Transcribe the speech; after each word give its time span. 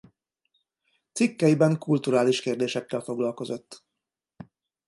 Cikkeiben 1.11 1.77
kulturális 1.77 2.41
kérdésekkel 2.41 2.99
foglalkozott. 3.01 3.85